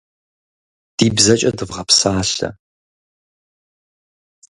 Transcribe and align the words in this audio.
Ди 0.97 1.07
бзэкӏэ 1.15 1.51
дывгъэпсалъэ! 1.57 2.49